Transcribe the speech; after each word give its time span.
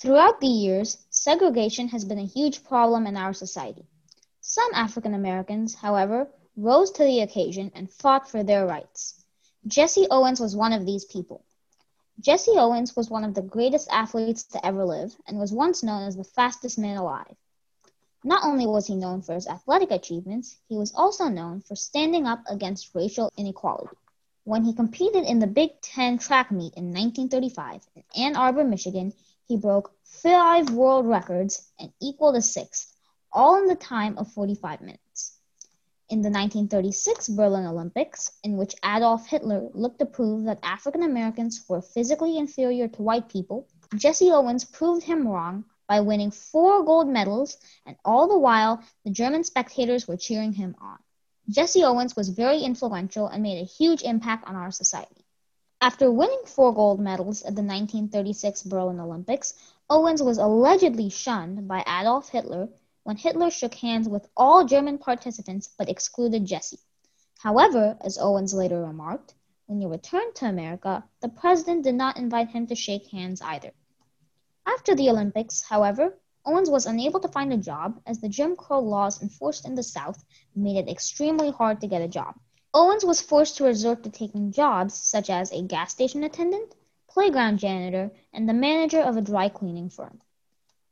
Throughout 0.00 0.40
the 0.40 0.46
years, 0.46 0.96
segregation 1.10 1.88
has 1.88 2.06
been 2.06 2.18
a 2.18 2.24
huge 2.24 2.64
problem 2.64 3.06
in 3.06 3.18
our 3.18 3.34
society. 3.34 3.84
Some 4.40 4.70
African 4.72 5.12
Americans, 5.12 5.74
however, 5.74 6.30
rose 6.56 6.90
to 6.92 7.04
the 7.04 7.20
occasion 7.20 7.70
and 7.74 7.92
fought 7.92 8.26
for 8.26 8.42
their 8.42 8.66
rights. 8.66 9.22
Jesse 9.66 10.06
Owens 10.10 10.40
was 10.40 10.56
one 10.56 10.72
of 10.72 10.86
these 10.86 11.04
people. 11.04 11.44
Jesse 12.18 12.56
Owens 12.56 12.96
was 12.96 13.10
one 13.10 13.24
of 13.24 13.34
the 13.34 13.42
greatest 13.42 13.90
athletes 13.90 14.44
to 14.44 14.64
ever 14.64 14.86
live 14.86 15.14
and 15.26 15.38
was 15.38 15.52
once 15.52 15.82
known 15.82 16.04
as 16.04 16.16
the 16.16 16.24
fastest 16.24 16.78
man 16.78 16.96
alive. 16.96 17.36
Not 18.24 18.42
only 18.42 18.66
was 18.66 18.86
he 18.86 18.96
known 18.96 19.20
for 19.20 19.34
his 19.34 19.46
athletic 19.46 19.90
achievements, 19.90 20.56
he 20.66 20.78
was 20.78 20.94
also 20.94 21.28
known 21.28 21.60
for 21.60 21.76
standing 21.76 22.26
up 22.26 22.42
against 22.48 22.94
racial 22.94 23.30
inequality. 23.36 23.94
When 24.44 24.64
he 24.64 24.72
competed 24.72 25.24
in 25.24 25.40
the 25.40 25.46
Big 25.46 25.78
Ten 25.82 26.16
track 26.16 26.50
meet 26.50 26.72
in 26.72 26.86
1935 26.86 27.86
in 27.94 28.04
Ann 28.16 28.36
Arbor, 28.36 28.64
Michigan, 28.64 29.12
he 29.50 29.56
broke 29.56 29.92
five 30.04 30.70
world 30.70 31.04
records 31.04 31.72
and 31.80 31.92
equaled 32.00 32.36
a 32.36 32.40
sixth, 32.40 32.94
all 33.32 33.58
in 33.58 33.66
the 33.66 33.74
time 33.74 34.16
of 34.16 34.32
45 34.32 34.80
minutes. 34.80 35.38
In 36.08 36.22
the 36.22 36.30
1936 36.30 37.30
Berlin 37.30 37.66
Olympics, 37.66 38.30
in 38.44 38.56
which 38.56 38.76
Adolf 38.84 39.26
Hitler 39.26 39.68
looked 39.74 39.98
to 39.98 40.06
prove 40.06 40.44
that 40.44 40.60
African 40.62 41.02
Americans 41.02 41.64
were 41.68 41.82
physically 41.82 42.38
inferior 42.38 42.86
to 42.86 43.02
white 43.02 43.28
people, 43.28 43.66
Jesse 43.96 44.30
Owens 44.30 44.64
proved 44.64 45.02
him 45.02 45.26
wrong 45.26 45.64
by 45.88 45.98
winning 45.98 46.30
four 46.30 46.84
gold 46.84 47.08
medals, 47.08 47.56
and 47.86 47.96
all 48.04 48.28
the 48.28 48.38
while 48.38 48.80
the 49.04 49.10
German 49.10 49.42
spectators 49.42 50.06
were 50.06 50.16
cheering 50.16 50.52
him 50.52 50.76
on. 50.80 50.98
Jesse 51.48 51.82
Owens 51.82 52.14
was 52.14 52.28
very 52.28 52.60
influential 52.60 53.26
and 53.26 53.42
made 53.42 53.60
a 53.60 53.64
huge 53.64 54.02
impact 54.02 54.46
on 54.46 54.54
our 54.54 54.70
society. 54.70 55.19
After 55.82 56.12
winning 56.12 56.42
four 56.44 56.74
gold 56.74 57.00
medals 57.00 57.40
at 57.40 57.56
the 57.56 57.62
1936 57.62 58.64
Berlin 58.64 59.00
Olympics, 59.00 59.54
Owens 59.88 60.22
was 60.22 60.36
allegedly 60.36 61.08
shunned 61.08 61.66
by 61.66 61.82
Adolf 61.88 62.28
Hitler 62.28 62.68
when 63.02 63.16
Hitler 63.16 63.48
shook 63.48 63.72
hands 63.76 64.06
with 64.06 64.28
all 64.36 64.66
German 64.66 64.98
participants 64.98 65.70
but 65.78 65.88
excluded 65.88 66.44
Jesse. 66.44 66.80
However, 67.38 67.96
as 68.02 68.18
Owens 68.18 68.52
later 68.52 68.82
remarked, 68.82 69.32
when 69.64 69.80
he 69.80 69.86
returned 69.86 70.34
to 70.34 70.50
America, 70.50 71.02
the 71.20 71.30
president 71.30 71.84
did 71.84 71.94
not 71.94 72.18
invite 72.18 72.50
him 72.50 72.66
to 72.66 72.74
shake 72.74 73.06
hands 73.06 73.40
either. 73.40 73.72
After 74.66 74.94
the 74.94 75.08
Olympics, 75.08 75.62
however, 75.62 76.14
Owens 76.44 76.68
was 76.68 76.84
unable 76.84 77.20
to 77.20 77.28
find 77.28 77.54
a 77.54 77.56
job 77.56 78.02
as 78.04 78.20
the 78.20 78.28
Jim 78.28 78.54
Crow 78.54 78.80
laws 78.80 79.22
enforced 79.22 79.64
in 79.64 79.76
the 79.76 79.82
South 79.82 80.22
made 80.54 80.76
it 80.76 80.90
extremely 80.90 81.50
hard 81.50 81.80
to 81.80 81.86
get 81.86 82.02
a 82.02 82.08
job. 82.08 82.34
Owens 82.72 83.04
was 83.04 83.20
forced 83.20 83.56
to 83.56 83.64
resort 83.64 84.04
to 84.04 84.10
taking 84.10 84.52
jobs 84.52 84.94
such 84.94 85.28
as 85.28 85.50
a 85.50 85.60
gas 85.60 85.90
station 85.90 86.22
attendant, 86.22 86.76
playground 87.08 87.58
janitor, 87.58 88.12
and 88.32 88.48
the 88.48 88.52
manager 88.52 89.00
of 89.00 89.16
a 89.16 89.20
dry 89.20 89.48
cleaning 89.48 89.88
firm. 89.88 90.20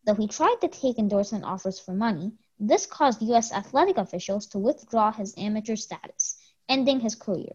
Though 0.04 0.16
he 0.16 0.26
tried 0.26 0.56
to 0.62 0.66
take 0.66 0.98
endorsement 0.98 1.44
offers 1.44 1.78
for 1.78 1.92
money, 1.92 2.32
this 2.58 2.84
caused 2.84 3.22
U.S. 3.22 3.52
athletic 3.52 3.96
officials 3.96 4.46
to 4.46 4.58
withdraw 4.58 5.12
his 5.12 5.38
amateur 5.38 5.76
status, 5.76 6.36
ending 6.68 6.98
his 6.98 7.14
career. 7.14 7.52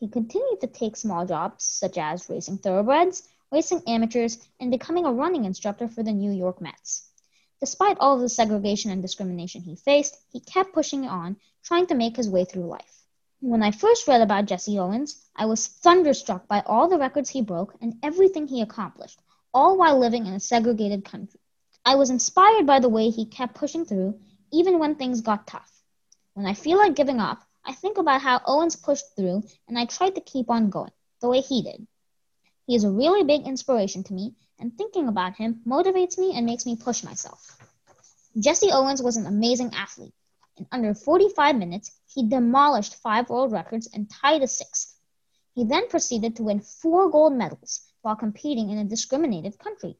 He 0.00 0.08
continued 0.08 0.60
to 0.62 0.66
take 0.66 0.96
small 0.96 1.24
jobs 1.24 1.62
such 1.62 1.96
as 1.96 2.28
racing 2.28 2.58
thoroughbreds, 2.58 3.28
racing 3.52 3.82
amateurs, 3.86 4.38
and 4.58 4.72
becoming 4.72 5.06
a 5.06 5.12
running 5.12 5.44
instructor 5.44 5.86
for 5.86 6.02
the 6.02 6.12
New 6.12 6.32
York 6.32 6.60
Mets. 6.60 7.08
Despite 7.60 7.98
all 8.00 8.16
of 8.16 8.20
the 8.20 8.28
segregation 8.28 8.90
and 8.90 9.00
discrimination 9.00 9.62
he 9.62 9.76
faced, 9.76 10.16
he 10.32 10.40
kept 10.40 10.72
pushing 10.72 11.06
on, 11.06 11.36
trying 11.62 11.86
to 11.86 11.94
make 11.94 12.16
his 12.16 12.28
way 12.28 12.44
through 12.44 12.66
life. 12.66 12.97
When 13.40 13.62
I 13.62 13.70
first 13.70 14.08
read 14.08 14.20
about 14.20 14.46
Jesse 14.46 14.80
Owens, 14.80 15.24
I 15.36 15.46
was 15.46 15.68
thunderstruck 15.68 16.48
by 16.48 16.60
all 16.66 16.88
the 16.88 16.98
records 16.98 17.30
he 17.30 17.40
broke 17.40 17.72
and 17.80 17.96
everything 18.02 18.48
he 18.48 18.62
accomplished, 18.62 19.20
all 19.54 19.78
while 19.78 19.96
living 19.96 20.26
in 20.26 20.32
a 20.32 20.40
segregated 20.40 21.04
country. 21.04 21.38
I 21.84 21.94
was 21.94 22.10
inspired 22.10 22.66
by 22.66 22.80
the 22.80 22.88
way 22.88 23.10
he 23.10 23.26
kept 23.26 23.54
pushing 23.54 23.84
through, 23.84 24.18
even 24.50 24.80
when 24.80 24.96
things 24.96 25.20
got 25.20 25.46
tough. 25.46 25.70
When 26.34 26.46
I 26.46 26.54
feel 26.54 26.78
like 26.78 26.96
giving 26.96 27.20
up, 27.20 27.40
I 27.64 27.74
think 27.74 27.96
about 27.96 28.22
how 28.22 28.40
Owens 28.44 28.74
pushed 28.74 29.14
through 29.14 29.44
and 29.68 29.78
I 29.78 29.84
tried 29.84 30.16
to 30.16 30.20
keep 30.20 30.50
on 30.50 30.70
going, 30.70 30.90
the 31.20 31.28
way 31.28 31.40
he 31.40 31.62
did. 31.62 31.86
He 32.66 32.74
is 32.74 32.82
a 32.82 32.90
really 32.90 33.22
big 33.22 33.46
inspiration 33.46 34.02
to 34.02 34.14
me, 34.14 34.34
and 34.58 34.76
thinking 34.76 35.06
about 35.06 35.36
him 35.36 35.62
motivates 35.64 36.18
me 36.18 36.36
and 36.36 36.44
makes 36.44 36.66
me 36.66 36.74
push 36.74 37.04
myself. 37.04 37.56
Jesse 38.36 38.72
Owens 38.72 39.00
was 39.00 39.16
an 39.16 39.26
amazing 39.26 39.74
athlete. 39.74 40.12
In 40.58 40.66
under 40.72 40.92
45 40.92 41.54
minutes, 41.54 41.92
he 42.12 42.28
demolished 42.28 42.96
five 42.96 43.30
world 43.30 43.52
records 43.52 43.86
and 43.94 44.10
tied 44.10 44.42
a 44.42 44.48
sixth. 44.48 44.98
He 45.54 45.62
then 45.62 45.88
proceeded 45.88 46.34
to 46.34 46.42
win 46.42 46.58
four 46.58 47.08
gold 47.10 47.32
medals 47.32 47.82
while 48.02 48.16
competing 48.16 48.70
in 48.70 48.78
a 48.78 48.84
discriminated 48.84 49.56
country. 49.60 49.96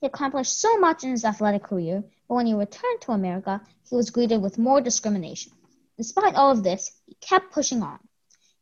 He 0.00 0.06
accomplished 0.06 0.60
so 0.60 0.78
much 0.78 1.02
in 1.02 1.10
his 1.10 1.24
athletic 1.24 1.64
career, 1.64 2.04
but 2.28 2.36
when 2.36 2.46
he 2.46 2.54
returned 2.54 3.00
to 3.00 3.10
America, 3.10 3.66
he 3.88 3.96
was 3.96 4.10
greeted 4.10 4.40
with 4.40 4.58
more 4.58 4.80
discrimination. 4.80 5.50
Despite 5.96 6.36
all 6.36 6.52
of 6.52 6.62
this, 6.62 6.92
he 7.06 7.14
kept 7.14 7.50
pushing 7.52 7.82
on. 7.82 7.98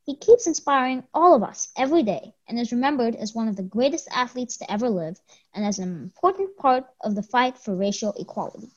He 0.04 0.16
keeps 0.16 0.46
inspiring 0.46 1.06
all 1.12 1.34
of 1.34 1.42
us 1.42 1.70
every 1.76 2.04
day 2.04 2.34
and 2.46 2.58
is 2.58 2.72
remembered 2.72 3.14
as 3.14 3.34
one 3.34 3.48
of 3.48 3.56
the 3.56 3.62
greatest 3.62 4.08
athletes 4.10 4.56
to 4.56 4.72
ever 4.72 4.88
live 4.88 5.20
and 5.52 5.62
as 5.66 5.78
an 5.78 5.90
important 5.92 6.56
part 6.56 6.86
of 7.02 7.14
the 7.14 7.22
fight 7.22 7.58
for 7.58 7.76
racial 7.76 8.14
equality. 8.14 8.72